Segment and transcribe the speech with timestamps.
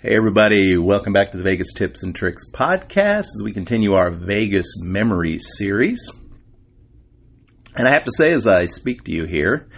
[0.00, 4.12] Hey, everybody, welcome back to the Vegas Tips and Tricks podcast as we continue our
[4.12, 6.12] Vegas Memories series.
[7.74, 9.68] And I have to say, as I speak to you here,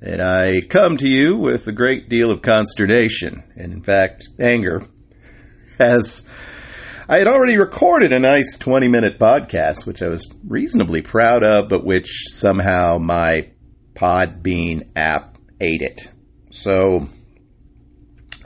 [0.00, 4.86] that I come to you with a great deal of consternation, and in fact, anger,
[5.78, 6.26] as
[7.06, 11.68] I had already recorded a nice 20 minute podcast, which I was reasonably proud of,
[11.68, 13.50] but which somehow my
[13.92, 16.10] Podbean app ate it.
[16.50, 17.08] So,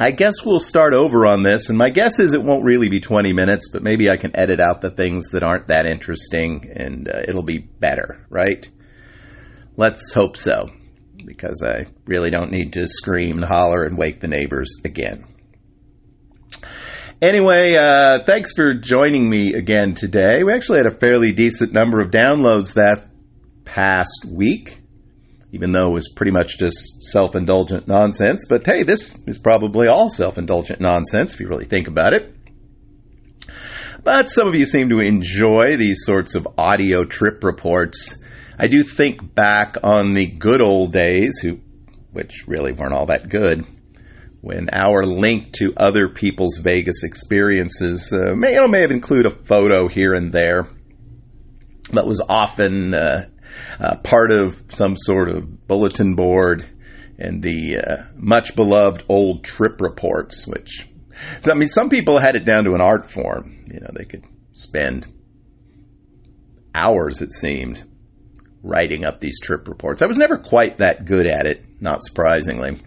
[0.01, 3.01] I guess we'll start over on this, and my guess is it won't really be
[3.01, 7.09] 20 minutes, but maybe I can edit out the things that aren't that interesting and
[7.09, 8.65] uh, it'll be better, right?
[9.77, 10.71] Let's hope so,
[11.25, 15.25] because I really don't need to scream and holler and wake the neighbors again.
[17.21, 20.45] Anyway, uh, thanks for joining me again today.
[20.45, 23.05] We actually had a fairly decent number of downloads that
[23.65, 24.81] past week
[25.53, 28.45] even though it was pretty much just self indulgent nonsense.
[28.49, 32.35] But hey, this is probably all self indulgent nonsense if you really think about it.
[34.05, 38.17] But some of you seem to enjoy these sorts of audio trip reports.
[38.59, 41.61] I do think back on the good old days, who,
[42.13, 43.67] which really weren't all that good,
[44.41, 49.89] when our link to other people's Vegas experiences uh, may, may have included a photo
[49.89, 50.69] here and there,
[51.93, 53.27] but was often uh,
[53.81, 56.65] uh, part of some sort of bulletin board
[57.19, 60.89] and the uh, much beloved old trip reports, which
[61.41, 63.65] so, I mean, some people had it down to an art form.
[63.73, 65.07] You know, they could spend
[66.75, 67.83] hours, it seemed,
[68.63, 70.03] writing up these trip reports.
[70.03, 72.81] I was never quite that good at it, not surprisingly.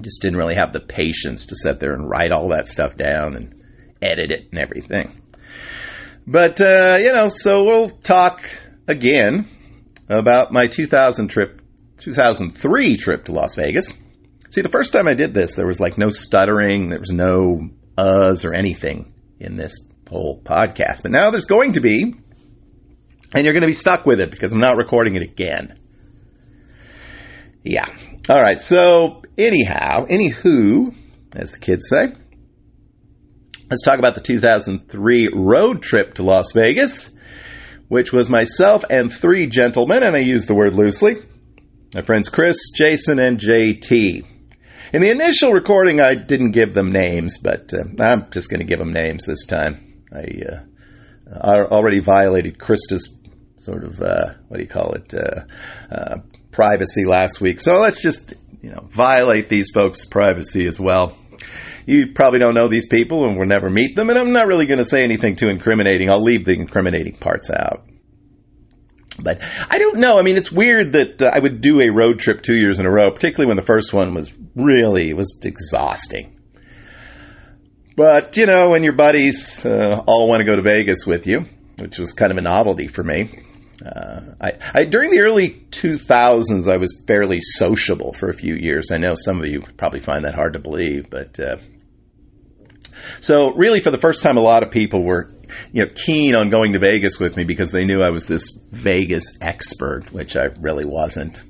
[0.00, 3.36] Just didn't really have the patience to sit there and write all that stuff down
[3.36, 3.62] and
[4.00, 5.20] edit it and everything.
[6.26, 8.42] But, uh, you know, so we'll talk
[8.86, 9.48] again
[10.08, 11.60] about my 2000 trip,
[11.98, 13.92] 2003 trip to Las Vegas.
[14.50, 17.70] See, the first time I did this, there was like no stuttering, there was no
[17.96, 19.76] uhs or anything in this
[20.08, 21.02] whole podcast.
[21.02, 22.14] But now there's going to be,
[23.32, 25.78] and you're going to be stuck with it because I'm not recording it again.
[27.62, 27.86] Yeah.
[28.28, 28.60] All right.
[28.60, 30.94] So, anyhow, anywho,
[31.34, 32.12] as the kids say,
[33.70, 37.10] let's talk about the 2003 road trip to Las Vegas
[37.92, 41.16] which was myself and three gentlemen, and I use the word loosely
[41.94, 44.24] my friends Chris, Jason, and JT.
[44.94, 48.66] In the initial recording, I didn't give them names, but uh, I'm just going to
[48.66, 50.04] give them names this time.
[50.10, 50.24] I,
[51.34, 53.18] uh, already violated Krista's
[53.58, 56.16] sort of, uh, what do you call it, uh, uh,
[56.50, 57.60] privacy last week.
[57.60, 58.32] So let's just,
[58.62, 61.18] you know, violate these folks' privacy as well.
[61.86, 64.66] You probably don't know these people and will never meet them, and I'm not really
[64.66, 66.10] going to say anything too incriminating.
[66.10, 67.86] I'll leave the incriminating parts out.
[69.18, 70.18] But I don't know.
[70.18, 72.86] I mean, it's weird that uh, I would do a road trip two years in
[72.86, 76.38] a row, particularly when the first one was really was exhausting.
[77.94, 81.44] But you know, when your buddies uh, all want to go to Vegas with you,
[81.78, 83.30] which was kind of a novelty for me.
[83.84, 88.92] Uh, I, I, during the early 2000s, I was fairly sociable for a few years.
[88.92, 91.56] I know some of you probably find that hard to believe, but uh,
[93.20, 95.30] so really, for the first time, a lot of people were
[95.72, 98.58] you know keen on going to Vegas with me because they knew I was this
[98.70, 101.42] Vegas expert, which I really wasn't.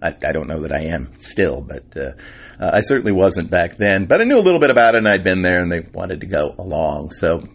[0.00, 2.12] I, I don't know that I am still, but uh,
[2.60, 4.06] uh, I certainly wasn't back then.
[4.06, 6.20] But I knew a little bit about it, and I'd been there, and they wanted
[6.20, 7.12] to go along.
[7.12, 7.48] So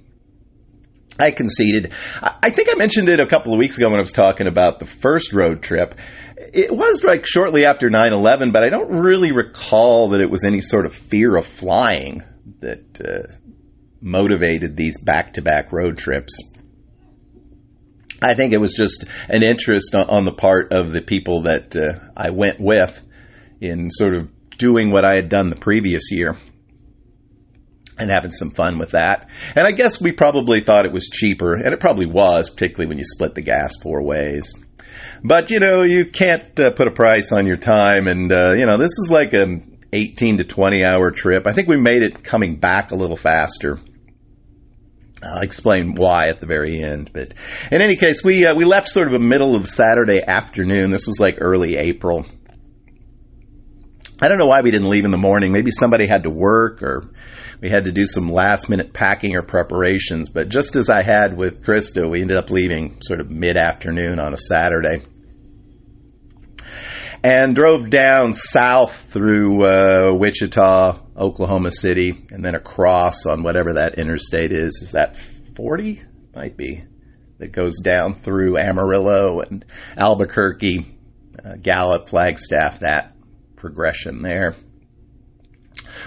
[1.19, 1.93] I conceded.
[2.21, 4.47] I, I think I mentioned it a couple of weeks ago when I was talking
[4.47, 5.95] about the first road trip.
[6.37, 10.43] It was like shortly after 9 11, but I don't really recall that it was
[10.43, 12.23] any sort of fear of flying
[12.59, 13.33] that uh,
[14.01, 16.53] motivated these back to back road trips.
[18.21, 21.99] I think it was just an interest on the part of the people that uh,
[22.15, 23.01] I went with
[23.59, 26.37] in sort of doing what I had done the previous year
[27.97, 29.29] and having some fun with that.
[29.55, 32.97] And I guess we probably thought it was cheaper, and it probably was, particularly when
[32.97, 34.53] you split the gas four ways.
[35.23, 38.65] But you know, you can't uh, put a price on your time, and uh, you
[38.65, 41.47] know, this is like an 18 to 20 hour trip.
[41.47, 43.79] I think we made it coming back a little faster.
[45.23, 47.11] I'll explain why at the very end.
[47.13, 47.33] But
[47.71, 50.91] in any case, we uh, we left sort of a middle of Saturday afternoon.
[50.91, 52.25] This was like early April.
[54.21, 55.51] I don't know why we didn't leave in the morning.
[55.51, 57.09] Maybe somebody had to work or
[57.61, 60.29] we had to do some last minute packing or preparations.
[60.29, 64.19] But just as I had with Krista, we ended up leaving sort of mid afternoon
[64.19, 65.03] on a Saturday
[67.23, 73.97] and drove down south through uh, Wichita, Oklahoma City, and then across on whatever that
[73.97, 74.81] interstate is.
[74.81, 75.15] Is that
[75.55, 76.01] 40?
[76.35, 76.83] Might be.
[77.37, 79.65] That goes down through Amarillo and
[79.95, 80.97] Albuquerque,
[81.43, 83.15] uh, Gallup, Flagstaff, that
[83.55, 84.55] progression there.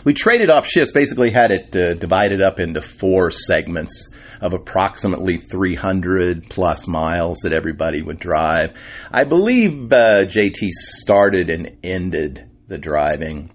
[0.05, 5.39] we traded off shifts, basically had it uh, divided up into four segments of approximately
[5.39, 8.73] 300 plus miles that everybody would drive.
[9.11, 13.51] I believe uh, JT started and ended the driving.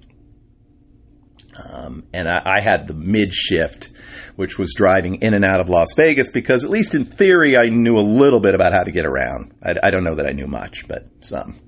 [1.70, 3.90] Um, and I, I had the mid shift,
[4.36, 7.70] which was driving in and out of Las Vegas because, at least in theory, I
[7.70, 9.54] knew a little bit about how to get around.
[9.64, 11.60] I, I don't know that I knew much, but some.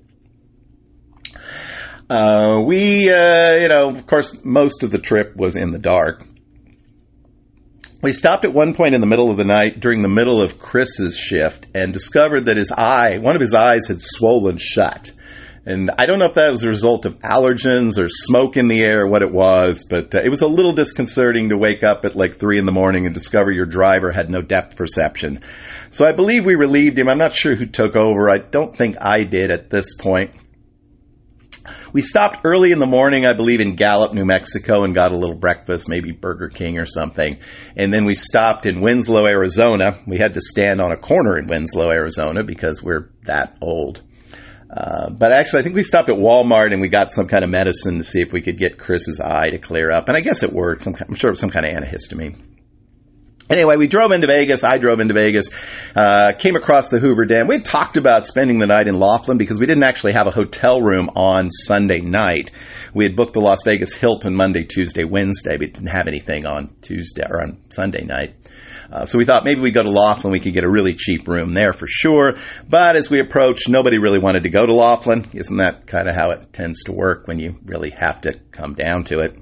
[2.10, 6.26] Uh, we, uh, you know, of course, most of the trip was in the dark.
[8.04, 10.60] We stopped at one point in the middle of the night during the middle of
[10.60, 15.12] Chris's shift and discovered that his eye, one of his eyes had swollen shut.
[15.66, 18.82] And I don't know if that was a result of allergens or smoke in the
[18.82, 22.04] air or what it was, but uh, it was a little disconcerting to wake up
[22.04, 25.40] at like three in the morning and discover your driver had no depth perception.
[25.90, 27.08] So I believe we relieved him.
[27.08, 28.30] I'm not sure who took over.
[28.30, 30.32] I don't think I did at this point.
[31.94, 35.18] We stopped early in the morning, I believe, in Gallup, New Mexico, and got a
[35.18, 37.40] little breakfast, maybe Burger King or something.
[37.76, 40.00] And then we stopped in Winslow, Arizona.
[40.06, 44.02] We had to stand on a corner in Winslow, Arizona, because we're that old.
[44.70, 47.52] Uh, but actually, I think we stopped at Walmart and we got some kind of
[47.52, 50.08] medicine to see if we could get Chris's eye to clear up.
[50.08, 50.88] And I guess it worked.
[50.88, 52.53] I'm sure it was some kind of antihistamine.
[53.50, 54.64] Anyway, we drove into Vegas.
[54.64, 55.50] I drove into Vegas.
[55.96, 57.48] Uh, came across the Hoover Dam.
[57.48, 60.32] We had talked about spending the night in Laughlin because we didn't actually have a
[60.32, 62.52] hotel room on Sunday night.
[62.94, 65.58] We had booked the Las Vegas Hilton Monday, Tuesday, Wednesday.
[65.58, 68.36] We didn't have anything on Tuesday or on Sunday night.
[68.92, 71.28] Uh, so we thought maybe we'd go to Laughlin, we could get a really cheap
[71.28, 72.36] room there for sure.
[72.70, 75.28] But as we approached, nobody really wanted to go to Laughlin.
[75.34, 78.76] Isn't that kind of how it tends to work when you really have to come
[78.76, 79.36] down to it?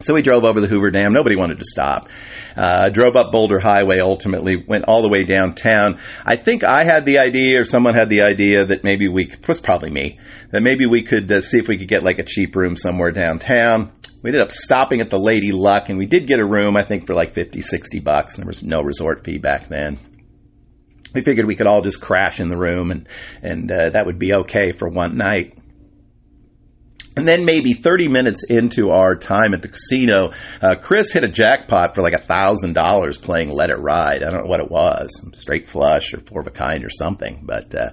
[0.00, 1.14] So we drove over the Hoover Dam.
[1.14, 2.08] Nobody wanted to stop.
[2.54, 3.98] Uh, drove up Boulder Highway.
[3.98, 5.98] Ultimately, went all the way downtown.
[6.24, 9.48] I think I had the idea, or someone had the idea that maybe we it
[9.48, 10.18] was probably me
[10.52, 13.10] that maybe we could uh, see if we could get like a cheap room somewhere
[13.10, 13.92] downtown.
[14.22, 16.76] We ended up stopping at the Lady Luck, and we did get a room.
[16.76, 18.34] I think for like 50, 60 bucks.
[18.34, 19.98] And There was no resort fee back then.
[21.14, 23.08] We figured we could all just crash in the room, and
[23.42, 25.56] and uh, that would be okay for one night.
[27.16, 31.28] And then maybe 30 minutes into our time at the casino, uh, Chris hit a
[31.28, 34.22] jackpot for like a thousand dollars playing Let It Ride.
[34.22, 37.40] I don't know what it was, straight flush or four of a kind or something.
[37.42, 37.90] But uh,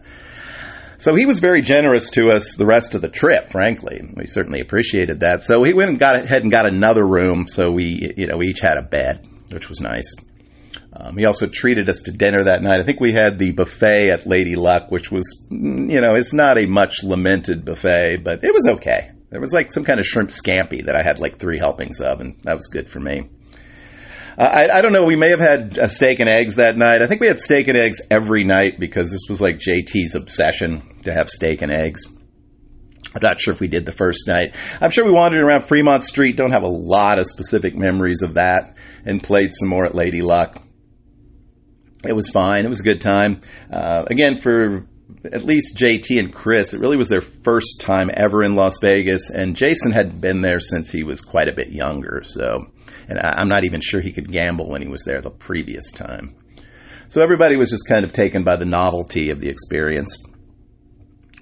[0.97, 3.49] so he was very generous to us the rest of the trip.
[3.49, 5.41] Frankly, we certainly appreciated that.
[5.43, 7.47] So he went and got ahead and got another room.
[7.47, 10.13] So we, you know, we each had a bed, which was nice.
[10.91, 12.81] Um, he also treated us to dinner that night.
[12.81, 16.57] I think we had the buffet at Lady Luck, which was, you know, it's not
[16.57, 19.11] a much lamented buffet, but it was okay.
[19.33, 22.21] There was like some kind of shrimp scampi that I had like three helpings of,
[22.21, 23.31] and that was good for me.
[24.37, 25.05] Uh, I, I, don't know.
[25.05, 27.01] We may have had a steak and eggs that night.
[27.01, 31.01] I think we had steak and eggs every night because this was like JT's obsession
[31.01, 32.05] to have steak and eggs.
[32.05, 34.55] I'm not sure if we did the first night.
[34.79, 36.37] I'm sure we wandered around Fremont Street.
[36.37, 40.21] Don't have a lot of specific memories of that, and played some more at Lady
[40.21, 40.61] Luck.
[42.05, 42.65] It was fine.
[42.65, 43.41] It was a good time.
[43.71, 44.85] Uh, again, for
[45.25, 49.29] at least JT and Chris, it really was their first time ever in Las Vegas,
[49.29, 52.21] and Jason had been there since he was quite a bit younger.
[52.23, 52.67] So,
[53.07, 56.35] and I'm not even sure he could gamble when he was there the previous time.
[57.07, 60.23] So everybody was just kind of taken by the novelty of the experience.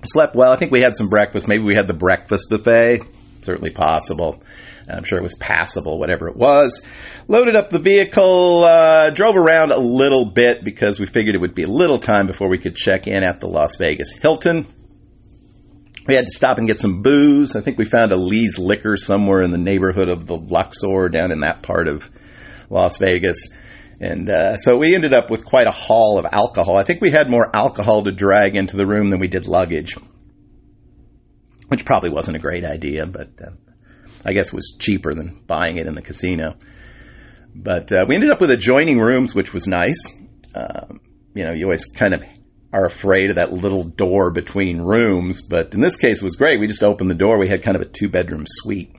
[0.03, 0.51] Slept well.
[0.51, 1.47] I think we had some breakfast.
[1.47, 3.01] Maybe we had the breakfast buffet.
[3.41, 4.43] Certainly possible.
[4.89, 6.85] I'm sure it was passable, whatever it was
[7.31, 11.55] loaded up the vehicle, uh, drove around a little bit because we figured it would
[11.55, 14.67] be a little time before we could check in at the Las Vegas Hilton.
[16.07, 17.55] We had to stop and get some booze.
[17.55, 21.31] I think we found a Lee's Liquor somewhere in the neighborhood of the Luxor down
[21.31, 22.09] in that part of
[22.69, 23.49] Las Vegas.
[24.01, 26.77] And uh, so we ended up with quite a haul of alcohol.
[26.77, 29.95] I think we had more alcohol to drag into the room than we did luggage,
[31.67, 33.51] which probably wasn't a great idea, but uh,
[34.25, 36.55] I guess was cheaper than buying it in the casino.
[37.53, 39.99] But uh, we ended up with adjoining rooms, which was nice.
[40.55, 41.01] Um,
[41.33, 42.23] you know, you always kind of
[42.73, 46.59] are afraid of that little door between rooms, but in this case, it was great.
[46.59, 47.37] We just opened the door.
[47.37, 48.95] We had kind of a two bedroom suite.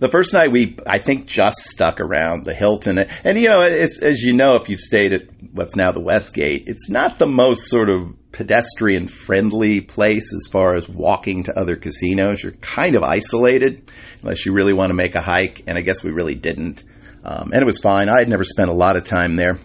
[0.00, 4.22] The first night we, I think, just stuck around the Hilton, and you know, as
[4.22, 7.88] you know, if you've stayed at what's now the Westgate, it's not the most sort
[7.88, 12.42] of pedestrian friendly place as far as walking to other casinos.
[12.42, 13.90] You're kind of isolated
[14.22, 15.62] unless you really want to make a hike.
[15.66, 16.82] And I guess we really didn't.
[17.24, 18.08] Um, and it was fine.
[18.08, 19.58] I had never spent a lot of time there.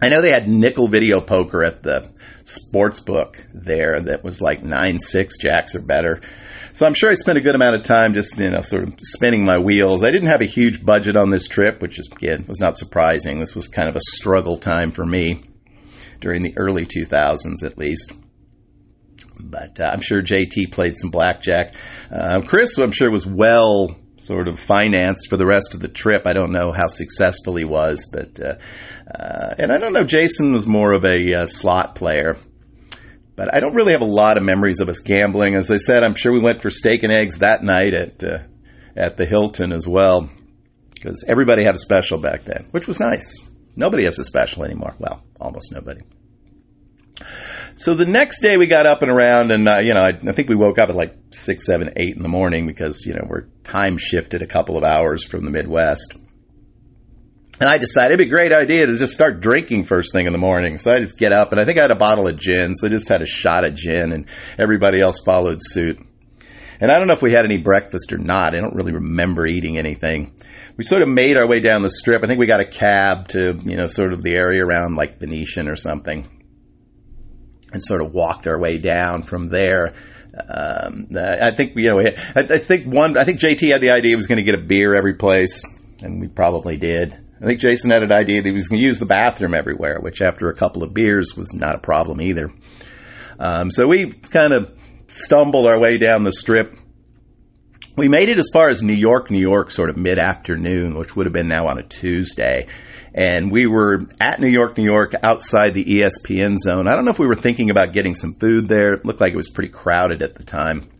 [0.00, 2.10] I know they had nickel video poker at the
[2.44, 6.20] sports book there that was like nine six jacks or better.
[6.74, 8.94] So I'm sure I spent a good amount of time just you know sort of
[8.98, 10.02] spinning my wheels.
[10.02, 13.38] I didn't have a huge budget on this trip, which is again was not surprising.
[13.38, 15.44] This was kind of a struggle time for me
[16.20, 18.12] during the early 2000s at least.
[19.38, 21.74] But uh, I'm sure JT played some blackjack.
[22.10, 26.26] Uh, Chris, I'm sure, was well sort of financed for the rest of the trip.
[26.26, 28.54] I don't know how successful he was, but uh,
[29.14, 30.02] uh, and I don't know.
[30.02, 32.36] Jason was more of a uh, slot player,
[33.36, 35.54] but I don't really have a lot of memories of us gambling.
[35.54, 38.38] As I said, I'm sure we went for steak and eggs that night at uh,
[38.96, 40.30] at the Hilton as well,
[40.94, 43.38] because everybody had a special back then, which was nice.
[43.76, 44.94] Nobody has a special anymore.
[44.98, 46.02] Well, almost nobody.
[47.76, 50.32] So the next day we got up and around, and uh, you know, I, I,
[50.32, 53.26] think we woke up at like six, seven, eight in the morning because you know
[53.28, 56.16] we're time shifted a couple of hours from the Midwest.
[57.60, 60.32] And I decided it'd be a great idea to just start drinking first thing in
[60.32, 60.78] the morning.
[60.78, 62.86] So I just get up, and I think I had a bottle of gin, so
[62.86, 64.26] I just had a shot of gin, and
[64.58, 66.00] everybody else followed suit.
[66.80, 68.54] And I don't know if we had any breakfast or not.
[68.54, 70.34] I don't really remember eating anything.
[70.76, 72.24] We sort of made our way down the strip.
[72.24, 75.20] I think we got a cab to, you know, sort of the area around like
[75.20, 76.28] Venetian or something
[77.74, 79.94] and sort of walked our way down from there.
[80.32, 82.00] Um, I think you know.
[82.00, 83.16] I, I, think one.
[83.16, 85.64] I think JT had the idea he was going to get a beer every place,
[86.00, 87.23] and we probably did.
[87.44, 89.98] I think Jason had an idea that he was going to use the bathroom everywhere,
[90.00, 92.50] which after a couple of beers was not a problem either.
[93.38, 94.72] Um, so we kind of
[95.08, 96.74] stumbled our way down the strip.
[97.96, 101.14] We made it as far as New York, New York, sort of mid afternoon, which
[101.14, 102.66] would have been now on a Tuesday
[103.14, 106.88] and we were at New York, New York, outside the ESPN zone.
[106.88, 108.94] I don't know if we were thinking about getting some food there.
[108.94, 110.90] It looked like it was pretty crowded at the time.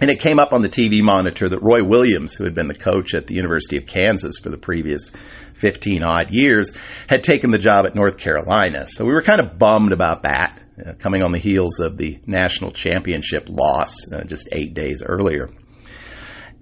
[0.00, 2.74] And it came up on the TV monitor that Roy Williams, who had been the
[2.74, 5.10] coach at the University of Kansas for the previous
[5.54, 6.72] 15 odd years,
[7.08, 8.86] had taken the job at North Carolina.
[8.86, 12.20] So we were kind of bummed about that, uh, coming on the heels of the
[12.26, 15.50] national championship loss uh, just eight days earlier.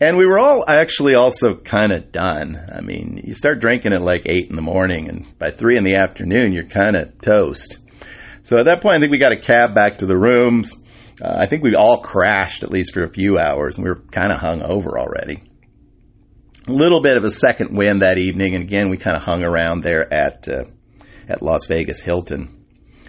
[0.01, 2.59] And we were all actually also kind of done.
[2.71, 5.85] I mean, you start drinking at like 8 in the morning, and by 3 in
[5.85, 7.79] the afternoon, you're kind of toast.
[8.43, 10.75] So at that point, I think we got a cab back to the rooms.
[11.21, 14.03] Uh, I think we all crashed at least for a few hours, and we were
[14.11, 15.43] kind of hung over already.
[16.69, 19.45] A little bit of a second wind that evening, and again, we kind of hung
[19.45, 20.65] around there at uh,
[21.29, 22.65] at Las Vegas Hilton,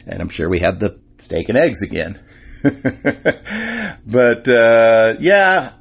[0.06, 2.24] and I'm sure we had the steak and eggs again.
[2.64, 5.74] but uh, yeah,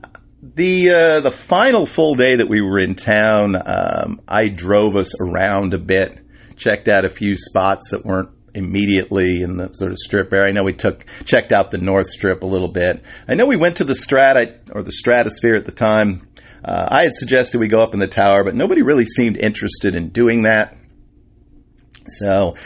[0.42, 5.20] the uh, the final full day that we were in town, um, I drove us
[5.20, 6.20] around a bit,
[6.56, 10.48] checked out a few spots that weren't immediately in the sort of strip area.
[10.48, 13.02] I know we took checked out the North Strip a little bit.
[13.28, 16.28] I know we went to the Strat or the Stratosphere at the time.
[16.64, 19.94] Uh, I had suggested we go up in the tower, but nobody really seemed interested
[19.94, 20.76] in doing that.
[22.08, 22.56] So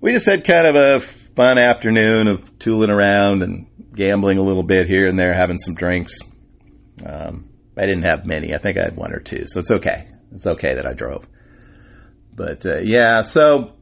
[0.00, 1.00] we just had kind of a
[1.36, 5.74] fun afternoon of tooling around and gambling a little bit here and there, having some
[5.74, 6.18] drinks.
[7.04, 8.54] Um, I didn't have many.
[8.54, 10.08] I think I had one or two, so it's okay.
[10.32, 11.26] It's okay that I drove.
[12.34, 13.75] But uh, yeah, so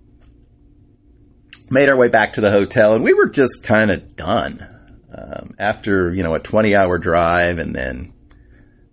[1.75, 4.67] made our way back to the hotel, and we were just kind of done
[5.13, 8.15] um, after you know a twenty-hour drive, and then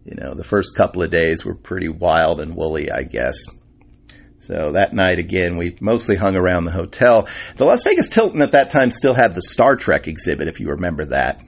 [0.03, 3.37] you know the first couple of days were pretty wild and woolly, I guess.
[4.39, 7.29] So that night again, we mostly hung around the hotel.
[7.57, 10.69] The Las Vegas Hilton at that time still had the Star Trek exhibit, if you
[10.69, 11.39] remember that.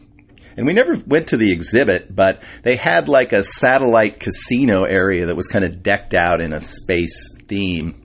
[0.56, 5.26] And we never went to the exhibit, but they had like a satellite casino area
[5.26, 8.03] that was kind of decked out in a space theme.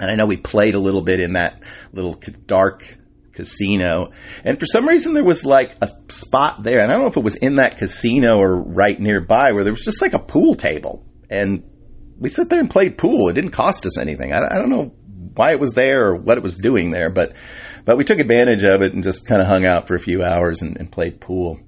[0.00, 2.96] And I know we played a little bit in that little dark
[3.34, 4.12] casino.
[4.44, 6.80] And for some reason, there was like a spot there.
[6.80, 9.72] And I don't know if it was in that casino or right nearby where there
[9.72, 11.04] was just like a pool table.
[11.28, 11.64] And
[12.18, 13.28] we sat there and played pool.
[13.28, 14.32] It didn't cost us anything.
[14.32, 14.92] I, I don't know
[15.34, 17.34] why it was there or what it was doing there, but
[17.84, 20.22] but we took advantage of it and just kind of hung out for a few
[20.22, 21.58] hours and, and played pool,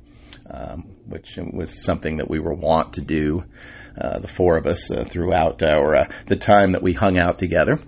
[0.49, 3.45] um, which was something that we were wont to do,
[3.99, 7.39] uh, the four of us, uh, throughout our uh, the time that we hung out
[7.39, 7.79] together.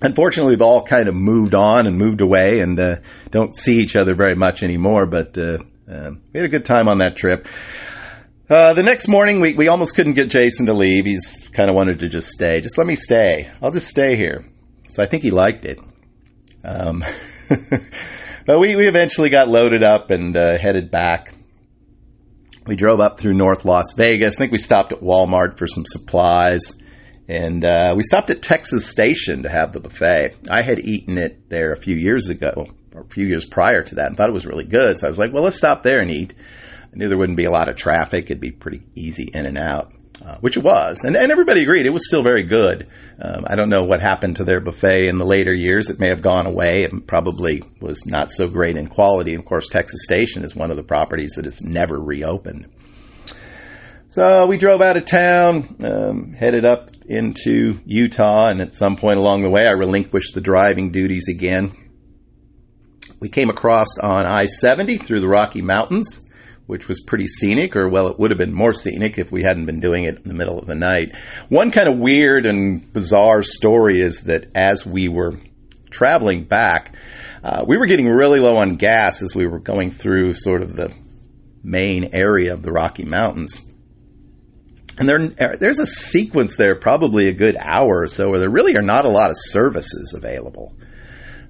[0.00, 2.96] Unfortunately, we've all kind of moved on and moved away and uh,
[3.30, 5.06] don't see each other very much anymore.
[5.06, 5.58] But uh,
[5.90, 7.46] um, we had a good time on that trip.
[8.48, 11.04] Uh, the next morning, we, we almost couldn't get Jason to leave.
[11.04, 12.60] He's kind of wanted to just stay.
[12.60, 13.50] Just let me stay.
[13.60, 14.46] I'll just stay here.
[14.88, 15.78] So I think he liked it.
[16.64, 17.04] Um,
[18.46, 21.34] but we, we eventually got loaded up and uh, headed back.
[22.66, 24.36] We drove up through North Las Vegas.
[24.36, 26.78] I think we stopped at Walmart for some supplies.
[27.28, 30.36] And uh, we stopped at Texas Station to have the buffet.
[30.50, 33.94] I had eaten it there a few years ago, or a few years prior to
[33.96, 34.98] that, and thought it was really good.
[34.98, 36.34] So I was like, well, let's stop there and eat.
[36.84, 38.24] I knew there wouldn't be a lot of traffic.
[38.24, 39.92] It'd be pretty easy in and out
[40.24, 42.88] uh, which it was, and, and everybody agreed it was still very good.
[43.20, 45.90] Um, I don't know what happened to their buffet in the later years.
[45.90, 46.82] It may have gone away.
[46.82, 49.34] It probably was not so great in quality.
[49.34, 52.66] Of course, Texas Station is one of the properties that has never reopened.
[54.08, 59.18] So we drove out of town, um, headed up into Utah, and at some point
[59.18, 61.72] along the way, I relinquished the driving duties again.
[63.20, 66.24] We came across on I 70 through the Rocky Mountains
[66.68, 69.64] which was pretty scenic, or well, it would have been more scenic if we hadn't
[69.64, 71.12] been doing it in the middle of the night.
[71.48, 75.32] One kind of weird and bizarre story is that as we were
[75.88, 76.94] traveling back,
[77.42, 80.76] uh, we were getting really low on gas as we were going through sort of
[80.76, 80.92] the
[81.64, 83.64] main area of the Rocky Mountains.
[84.98, 88.50] And there, uh, there's a sequence there, probably a good hour or so, where there
[88.50, 90.74] really are not a lot of services available.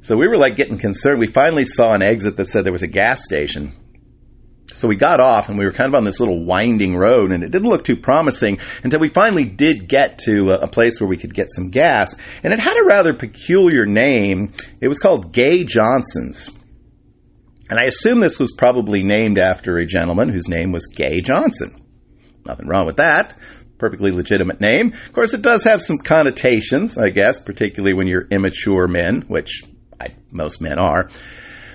[0.02, 1.18] So we were like getting concerned.
[1.18, 3.72] We finally saw an exit that said there was a gas station.
[4.66, 7.42] So we got off and we were kind of on this little winding road and
[7.42, 11.16] it didn't look too promising until we finally did get to a place where we
[11.16, 12.14] could get some gas.
[12.44, 14.52] And it had a rather peculiar name.
[14.80, 16.50] It was called Gay Johnson's.
[17.70, 21.77] And I assume this was probably named after a gentleman whose name was Gay Johnson.
[22.48, 23.36] Nothing wrong with that.
[23.78, 24.92] Perfectly legitimate name.
[25.06, 29.62] Of course, it does have some connotations, I guess, particularly when you're immature men, which
[30.00, 31.10] I, most men are.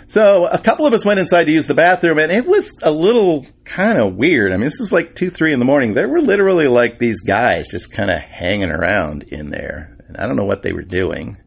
[0.08, 2.92] So a couple of us went inside to use the bathroom, and it was a
[2.92, 4.52] little kind of weird.
[4.52, 5.94] I mean, this is like two, three in the morning.
[5.94, 10.26] There were literally like these guys just kind of hanging around in there, and I
[10.26, 11.38] don't know what they were doing.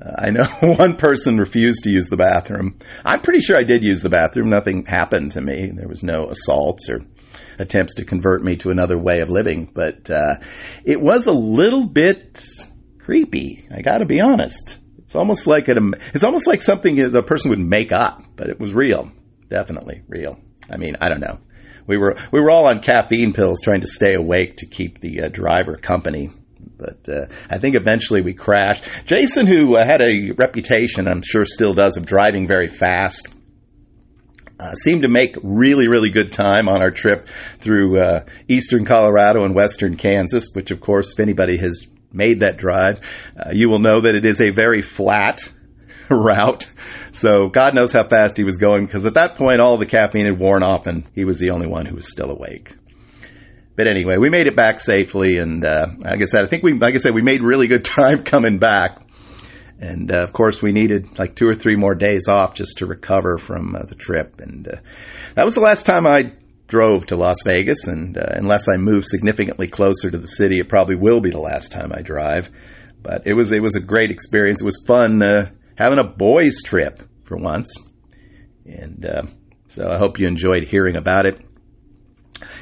[0.00, 0.44] Uh, I know
[0.76, 2.78] one person refused to use the bathroom.
[3.04, 4.48] I'm pretty sure I did use the bathroom.
[4.48, 5.70] Nothing happened to me.
[5.74, 7.00] There was no assaults or
[7.58, 10.36] attempts to convert me to another way of living, but uh,
[10.84, 12.44] it was a little bit
[12.98, 13.66] creepy.
[13.70, 14.78] I got to be honest.
[14.98, 15.78] It's almost like it,
[16.12, 19.12] it's almost like something the person would make up, but it was real,
[19.48, 20.38] definitely real.
[20.68, 21.38] I mean, I don't know.
[21.86, 25.22] We were we were all on caffeine pills trying to stay awake to keep the
[25.22, 26.30] uh, driver company.
[26.76, 28.84] But uh, I think eventually we crashed.
[29.04, 33.28] Jason, who uh, had a reputation, I'm sure still does, of driving very fast,
[34.58, 37.26] uh, seemed to make really, really good time on our trip
[37.58, 42.56] through uh, eastern Colorado and western Kansas, which, of course, if anybody has made that
[42.56, 43.00] drive,
[43.36, 45.40] uh, you will know that it is a very flat
[46.10, 46.70] route.
[47.12, 50.26] So God knows how fast he was going because at that point all the caffeine
[50.26, 52.74] had worn off and he was the only one who was still awake.
[53.76, 56.74] But anyway, we made it back safely, and uh, like I said, I think we,
[56.74, 59.03] like I said, we made really good time coming back.
[59.84, 62.86] And uh, of course, we needed like two or three more days off just to
[62.86, 64.40] recover from uh, the trip.
[64.40, 64.76] And uh,
[65.34, 66.32] that was the last time I
[66.68, 70.70] drove to Las Vegas, and uh, unless I move significantly closer to the city, it
[70.70, 72.48] probably will be the last time I drive.
[73.02, 74.62] But it was it was a great experience.
[74.62, 77.76] It was fun uh, having a boys' trip for once,
[78.64, 79.22] and uh,
[79.68, 81.38] so I hope you enjoyed hearing about it.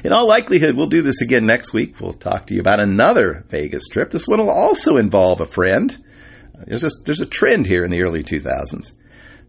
[0.03, 2.01] In all likelihood, we'll do this again next week.
[2.01, 4.11] We'll talk to you about another Vegas trip.
[4.11, 5.97] This one will also involve a friend.
[6.67, 8.93] There's a, there's a trend here in the early 2000s.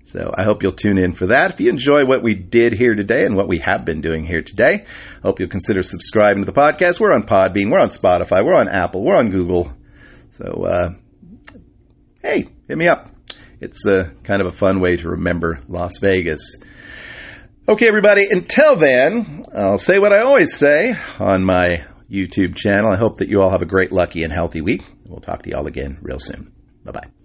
[0.05, 1.53] So I hope you'll tune in for that.
[1.53, 4.43] If you enjoy what we did here today and what we have been doing here
[4.43, 4.87] today,
[5.23, 7.01] hope you'll consider subscribing to the podcast.
[7.01, 9.73] We're on Podbean, we're on Spotify, we're on Apple, we're on Google.
[10.33, 10.95] So, uh,
[12.23, 13.11] hey, hit me up.
[13.61, 16.57] It's a kind of a fun way to remember Las Vegas.
[17.67, 22.93] Okay, everybody, until then, I'll say what I always say on my YouTube channel.
[22.93, 24.83] I hope that you all have a great, lucky, and healthy week.
[25.07, 26.54] We'll talk to you all again real soon.
[26.85, 27.24] Bye bye.